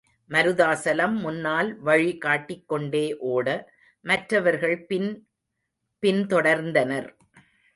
மருதாசலம் 0.29 1.15
முன்னால் 1.19 1.79
வழி 1.79 2.17
காட்டிக்கொண்டே 2.17 3.17
ஓட, 3.17 3.47
மற்றவர்கள் 4.05 4.85
பின் 4.85 5.27
பின்தொடர்ந்தனர். 6.03 7.09